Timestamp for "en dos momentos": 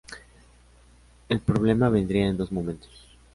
2.25-2.89